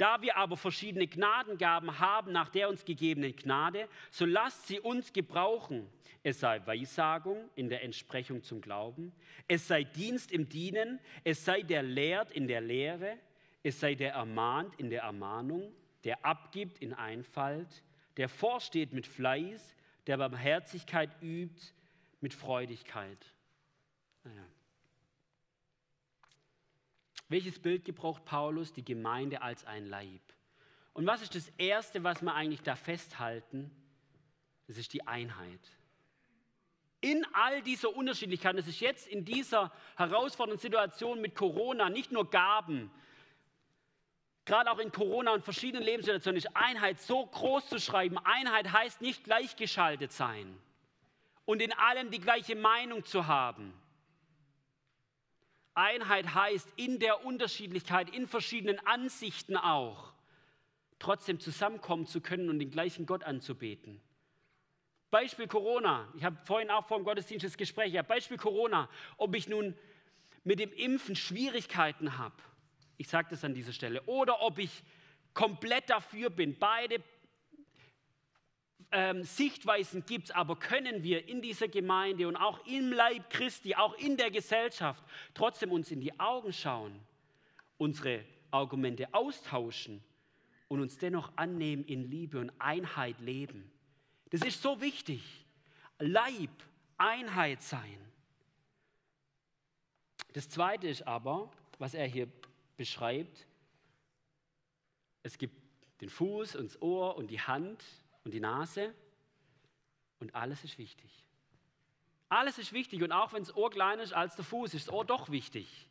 [0.00, 5.12] Da wir aber verschiedene Gnadengaben haben nach der uns gegebenen Gnade, so lasst sie uns
[5.12, 5.86] gebrauchen.
[6.22, 9.12] Es sei Weissagung in der Entsprechung zum Glauben,
[9.46, 13.18] es sei Dienst im Dienen, es sei der lehrt in der Lehre,
[13.62, 15.70] es sei der ermahnt in der Ermahnung,
[16.04, 17.82] der abgibt in Einfalt,
[18.16, 21.60] der vorsteht mit Fleiß, der Barmherzigkeit übt
[22.22, 23.34] mit Freudigkeit.
[24.24, 24.46] Naja.
[27.30, 28.72] Welches Bild gebraucht Paulus?
[28.72, 30.20] Die Gemeinde als ein Leib.
[30.92, 33.70] Und was ist das Erste, was wir eigentlich da festhalten?
[34.66, 35.60] Das ist die Einheit.
[37.00, 42.28] In all dieser Unterschiedlichkeit, das ist jetzt in dieser herausfordernden Situation mit Corona nicht nur
[42.28, 42.90] Gaben,
[44.44, 48.18] gerade auch in Corona und verschiedenen Lebenssituationen ist Einheit so groß zu schreiben.
[48.18, 50.58] Einheit heißt nicht gleichgeschaltet sein
[51.44, 53.72] und in allem die gleiche Meinung zu haben.
[55.74, 60.12] Einheit heißt in der Unterschiedlichkeit, in verschiedenen Ansichten auch,
[60.98, 64.00] trotzdem zusammenkommen zu können und den gleichen Gott anzubeten.
[65.10, 66.08] Beispiel Corona.
[66.16, 67.92] Ich habe vorhin auch vor dem Gottesdienst das Gespräch.
[67.92, 68.88] Ja, Beispiel Corona.
[69.16, 69.76] Ob ich nun
[70.44, 72.36] mit dem Impfen Schwierigkeiten habe,
[72.96, 74.84] ich sage das an dieser Stelle, oder ob ich
[75.34, 76.58] komplett dafür bin.
[76.58, 77.02] Beide
[78.92, 83.94] ähm, Sichtweisen gibt aber können wir in dieser Gemeinde und auch im Leib Christi, auch
[83.94, 85.02] in der Gesellschaft,
[85.34, 86.98] trotzdem uns in die Augen schauen,
[87.78, 90.02] unsere Argumente austauschen
[90.68, 93.70] und uns dennoch annehmen in Liebe und Einheit leben.
[94.30, 95.46] Das ist so wichtig.
[95.98, 96.50] Leib,
[96.96, 97.98] Einheit sein.
[100.32, 102.28] Das Zweite ist aber, was er hier
[102.76, 103.46] beschreibt,
[105.22, 105.54] es gibt
[106.00, 107.84] den Fuß und das Ohr und die Hand
[108.24, 108.94] und die Nase
[110.18, 111.10] und alles ist wichtig.
[112.28, 114.94] Alles ist wichtig und auch wenn das Ohr kleiner ist als der Fuß, ist das
[114.94, 115.88] Ohr doch wichtig.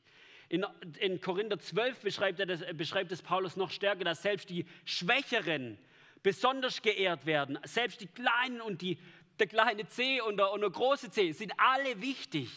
[0.47, 0.65] In,
[0.99, 5.77] in Korinther 12 beschreibt, das, beschreibt es Paulus noch stärker, dass selbst die Schwächeren
[6.23, 7.59] besonders geehrt werden.
[7.65, 8.97] Selbst die Kleinen und die,
[9.37, 12.49] der kleine C und der, und der große C sind alle wichtig.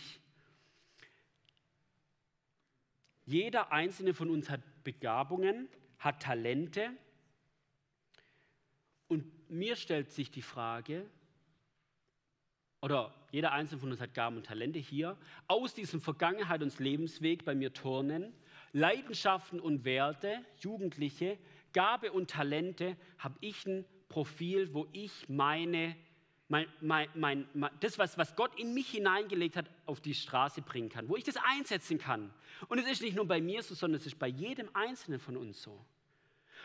[3.25, 6.91] Jeder einzelne von uns hat Begabungen, hat Talente
[9.12, 11.05] und mir stellt sich die Frage,
[12.81, 17.44] oder jeder Einzelne von uns hat Gaben und Talente hier, aus diesem Vergangenheit und Lebensweg
[17.44, 18.33] bei mir turnen,
[18.72, 21.38] Leidenschaften und Werte, Jugendliche,
[21.75, 25.94] Gabe und Talente, habe ich ein Profil, wo ich meine,
[26.48, 27.46] mein, mein, mein,
[27.81, 31.25] das, was, was Gott in mich hineingelegt hat, auf die Straße bringen kann, wo ich
[31.25, 32.33] das einsetzen kann.
[32.68, 35.37] Und es ist nicht nur bei mir so, sondern es ist bei jedem Einzelnen von
[35.37, 35.85] uns so.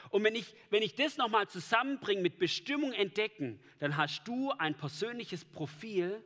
[0.10, 4.76] Und wenn ich, wenn ich das nochmal zusammenbringe mit Bestimmung entdecken, dann hast du ein
[4.76, 6.24] persönliches Profil,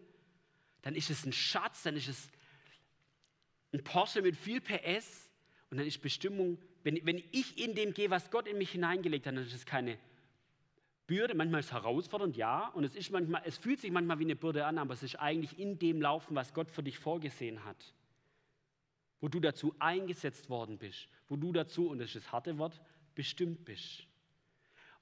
[0.82, 2.30] dann ist es ein Schatz, dann ist es
[3.74, 5.30] ein Porsche mit viel PS
[5.70, 9.26] und dann ist Bestimmung, wenn, wenn ich in dem gehe, was Gott in mich hineingelegt
[9.26, 9.98] hat, dann ist es keine
[11.08, 14.24] Bürde, manchmal ist es herausfordernd, ja, und es, ist manchmal, es fühlt sich manchmal wie
[14.24, 17.66] eine Bürde an, aber es ist eigentlich in dem Laufen, was Gott für dich vorgesehen
[17.66, 17.94] hat,
[19.20, 22.80] wo du dazu eingesetzt worden bist, wo du dazu, und das ist das harte Wort,
[23.16, 24.06] bestimmt bist.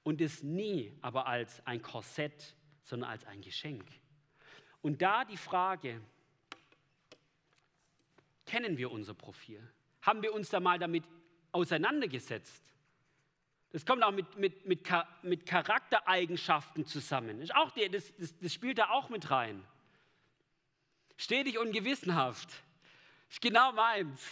[0.02, 3.86] Und es nie aber als ein Korsett, sondern als ein Geschenk.
[4.82, 6.00] Und da die Frage,
[8.46, 9.62] kennen wir unser Profil?
[10.02, 11.04] Haben wir uns da mal damit
[11.52, 12.64] auseinandergesetzt?
[13.72, 14.80] Das kommt auch mit, mit, mit,
[15.22, 17.40] mit Charaktereigenschaften zusammen.
[17.40, 19.64] Das, auch das, das, das spielt da auch mit rein.
[21.16, 22.48] Stetig und gewissenhaft.
[23.28, 24.26] Ist genau meins.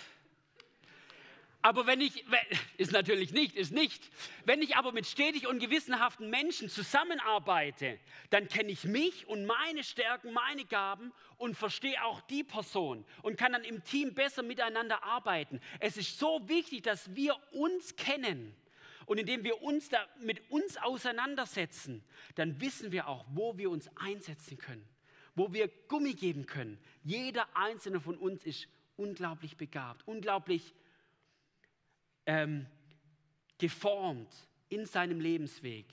[1.63, 2.25] Aber wenn ich,
[2.77, 4.11] ist natürlich nicht, ist nicht.
[4.45, 7.99] Wenn ich aber mit stetig und gewissenhaften Menschen zusammenarbeite,
[8.31, 13.37] dann kenne ich mich und meine Stärken, meine Gaben und verstehe auch die Person und
[13.37, 15.61] kann dann im Team besser miteinander arbeiten.
[15.81, 18.55] Es ist so wichtig, dass wir uns kennen.
[19.07, 23.89] Und indem wir uns da mit uns auseinandersetzen, dann wissen wir auch, wo wir uns
[23.97, 24.87] einsetzen können,
[25.35, 26.79] wo wir Gummi geben können.
[27.05, 28.69] Jeder einzelne von uns ist
[28.99, 30.88] unglaublich begabt, unglaublich begabt
[32.29, 32.67] ähm,
[33.57, 34.33] geformt
[34.69, 35.87] in seinem Lebensweg.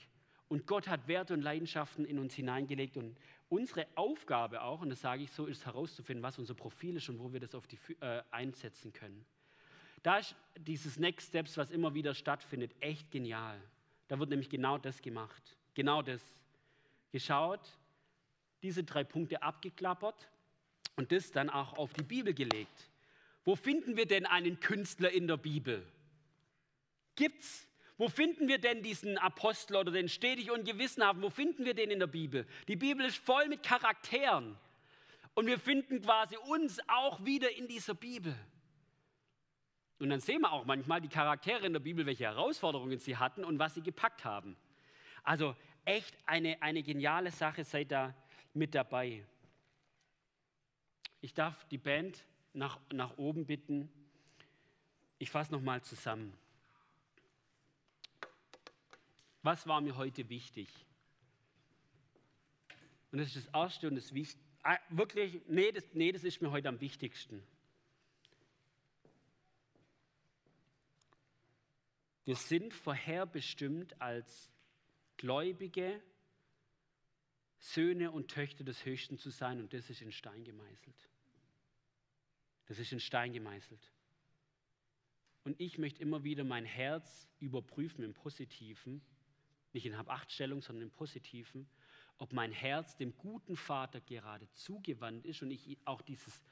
[0.48, 2.96] Und Gott hat Werte und Leidenschaften in uns hineingelegt.
[2.96, 3.16] Und
[3.48, 7.18] unsere Aufgabe auch, und das sage ich so, ist herauszufinden, was unser Profil ist und
[7.18, 9.24] wo wir das auf die, äh, einsetzen können.
[10.02, 13.60] Da ist dieses Next Steps, was immer wieder stattfindet, echt genial.
[14.06, 15.56] Da wird nämlich genau das gemacht.
[15.74, 16.22] Genau das.
[17.10, 17.66] Geschaut,
[18.62, 20.28] diese drei Punkte abgeklappert
[20.96, 22.90] und das dann auch auf die Bibel gelegt.
[23.44, 25.86] Wo finden wir denn einen Künstler in der Bibel?
[27.16, 27.66] Gibt's?
[27.98, 31.20] Wo finden wir denn diesen Apostel oder den stetig und gewissenhaft?
[31.22, 32.46] Wo finden wir den in der Bibel?
[32.68, 34.58] Die Bibel ist voll mit Charakteren.
[35.34, 38.34] Und wir finden quasi uns auch wieder in dieser Bibel.
[39.98, 43.44] Und dann sehen wir auch manchmal die Charaktere in der Bibel, welche Herausforderungen sie hatten
[43.44, 44.56] und was sie gepackt haben.
[45.22, 45.56] Also
[45.86, 48.14] echt eine, eine geniale Sache, seid da
[48.52, 49.24] mit dabei.
[51.22, 53.90] Ich darf die Band nach, nach oben bitten.
[55.18, 56.34] Ich fasse nochmal zusammen.
[59.46, 60.68] Was war mir heute wichtig?
[63.12, 64.44] Und das ist das Erste und das Wichtigste.
[64.64, 67.40] Ah, wirklich, nee das, nee, das ist mir heute am wichtigsten.
[72.24, 74.50] Wir sind vorherbestimmt als
[75.16, 76.02] Gläubige,
[77.60, 81.08] Söhne und Töchter des Höchsten zu sein und das ist in Stein gemeißelt.
[82.66, 83.92] Das ist in Stein gemeißelt.
[85.44, 89.02] Und ich möchte immer wieder mein Herz überprüfen im Positiven,
[89.76, 91.68] nicht in Hab-Acht-Stellung, sondern im Positiven,
[92.18, 96.42] ob mein Herz dem guten Vater gerade zugewandt ist und ich auch dieses,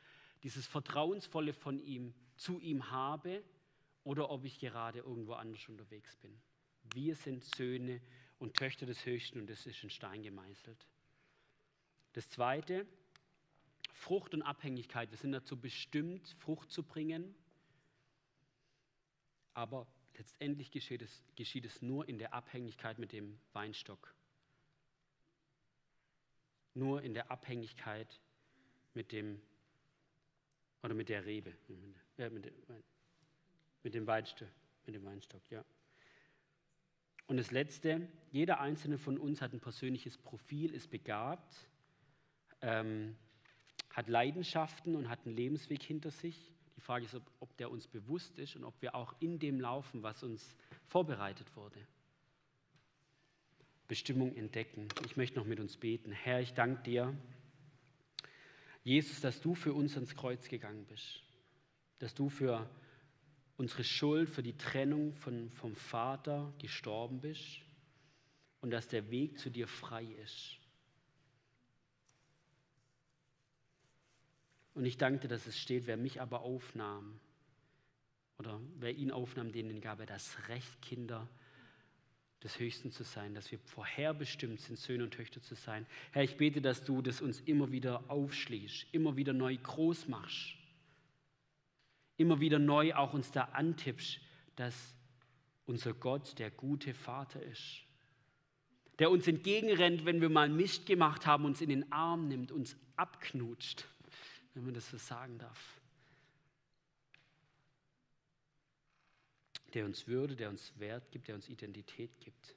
[0.43, 3.43] dieses Vertrauensvolle von ihm zu ihm habe
[4.05, 6.39] oder ob ich gerade irgendwo anders unterwegs bin.
[6.93, 8.01] Wir sind Söhne
[8.39, 10.87] und Töchter des Höchsten und das ist in Stein gemeißelt.
[12.13, 12.87] Das Zweite,
[13.93, 15.11] Frucht und Abhängigkeit.
[15.11, 17.35] Wir sind dazu bestimmt, Frucht zu bringen,
[19.55, 19.87] aber
[20.17, 24.15] letztendlich geschieht es, geschieht es nur in der Abhängigkeit mit dem Weinstock.
[26.75, 28.21] Nur in der Abhängigkeit
[28.95, 29.41] mit dem
[30.83, 31.55] oder mit der Rebe,
[32.19, 32.53] äh, mit, dem,
[33.83, 34.49] mit dem Weinstock,
[34.85, 35.65] mit dem Weinstock, ja.
[37.27, 41.67] Und das Letzte, jeder einzelne von uns hat ein persönliches Profil, ist begabt,
[42.61, 43.17] ähm,
[43.89, 46.54] hat Leidenschaften und hat einen Lebensweg hinter sich.
[46.85, 49.59] Die Frage ist, ob, ob der uns bewusst ist und ob wir auch in dem
[49.59, 50.55] laufen, was uns
[50.87, 51.79] vorbereitet wurde.
[53.89, 54.89] Bestimmung entdecken.
[55.07, 56.13] Ich möchte noch mit uns beten.
[56.13, 57.17] Herr, ich danke dir,
[58.83, 61.23] Jesus, dass du für uns ans Kreuz gegangen bist,
[62.01, 62.69] dass du für
[63.57, 67.63] unsere Schuld, für die Trennung von, vom Vater gestorben bist
[68.61, 70.59] und dass der Weg zu dir frei ist.
[74.75, 77.19] Und ich danke dir, dass es steht, wer mich aber aufnahm
[78.39, 81.29] oder wer ihn aufnahm, denen gab er das Recht, Kinder
[82.43, 85.87] des Höchsten zu sein, dass wir vorherbestimmt sind, Söhne und Töchter zu sein.
[86.11, 90.55] Herr, ich bete, dass du das uns immer wieder aufschließt, immer wieder neu groß machst,
[92.17, 94.21] immer wieder neu auch uns da antippst,
[94.57, 94.95] dass
[95.67, 97.85] unser Gott der gute Vater ist,
[98.99, 102.77] der uns entgegenrennt, wenn wir mal Mist gemacht haben, uns in den Arm nimmt, uns
[102.97, 103.87] abknutscht
[104.55, 105.81] wenn man das so sagen darf.
[109.75, 112.55] Der uns Würde, der uns Wert gibt, der uns Identität gibt.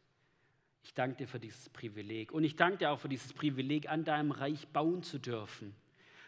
[0.83, 2.31] Ich danke dir für dieses Privileg.
[2.31, 5.75] Und ich danke dir auch für dieses Privileg, an deinem Reich bauen zu dürfen.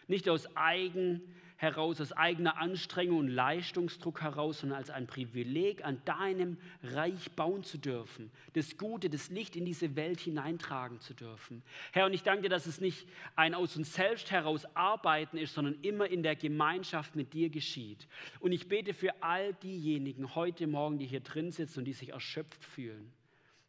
[0.08, 1.22] Nicht aus eigen
[1.60, 7.66] heraus, aus eigener Anstrengung und Leistungsdruck heraus, sondern als ein Privileg, an deinem Reich bauen
[7.66, 11.62] zu dürfen, das Gute, das Licht in diese Welt hineintragen zu dürfen.
[11.92, 13.06] Herr, und ich danke dir, dass es nicht
[13.36, 18.08] ein aus uns selbst heraus Arbeiten ist, sondern immer in der Gemeinschaft mit dir geschieht.
[18.40, 22.14] Und ich bete für all diejenigen heute Morgen, die hier drin sitzen und die sich
[22.14, 23.12] erschöpft fühlen,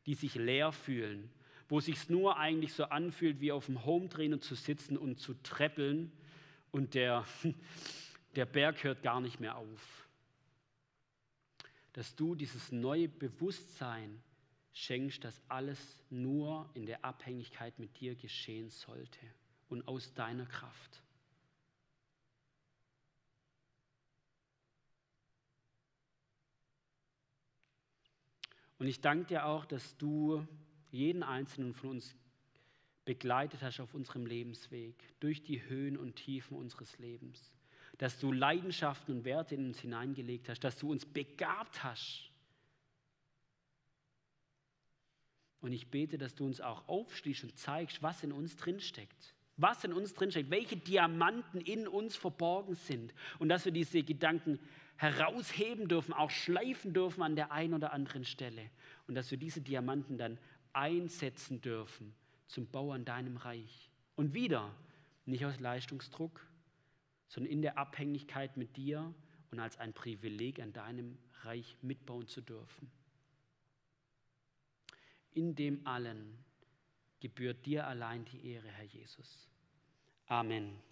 [0.07, 1.29] die sich leer fühlen,
[1.69, 5.35] wo es sich nur eigentlich so anfühlt, wie auf dem Home-Trainer zu sitzen und zu
[5.43, 6.13] treppeln
[6.73, 7.25] und der,
[8.37, 10.09] der Berg hört gar nicht mehr auf.
[11.93, 14.23] Dass du dieses neue Bewusstsein
[14.73, 19.21] schenkst, dass alles nur in der Abhängigkeit mit dir geschehen sollte
[19.69, 21.03] und aus deiner Kraft.
[28.79, 30.47] Und ich danke dir auch, dass du
[30.91, 32.17] jeden einzelnen von uns
[33.05, 37.53] begleitet hast auf unserem Lebensweg, durch die Höhen und Tiefen unseres Lebens.
[37.99, 42.31] Dass du Leidenschaften und Werte in uns hineingelegt hast, dass du uns begabt hast.
[45.61, 49.35] Und ich bete, dass du uns auch aufschließt und zeigst, was in uns drinsteckt.
[49.57, 53.13] Was in uns drinsteckt, welche Diamanten in uns verborgen sind.
[53.39, 54.59] Und dass wir diese Gedanken
[54.97, 58.71] herausheben dürfen, auch schleifen dürfen an der einen oder anderen Stelle.
[59.07, 60.39] Und dass wir diese Diamanten dann
[60.73, 62.15] einsetzen dürfen
[62.51, 63.91] zum Bau an deinem Reich.
[64.17, 64.75] Und wieder,
[65.25, 66.45] nicht aus Leistungsdruck,
[67.29, 69.15] sondern in der Abhängigkeit mit dir
[69.51, 72.91] und als ein Privileg an deinem Reich mitbauen zu dürfen.
[75.33, 76.45] In dem allen
[77.21, 79.49] gebührt dir allein die Ehre, Herr Jesus.
[80.27, 80.90] Amen.